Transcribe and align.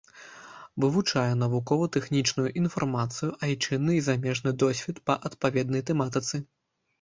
Вывучае 0.83 1.33
навукова-тэхнічную 1.41 2.45
інфармацыю, 2.61 3.29
айчынны 3.49 3.93
і 3.99 4.01
замежны 4.09 4.55
досвед 4.65 4.97
па 5.11 5.19
адпаведнай 5.31 5.87
тэматыцы. 5.93 6.35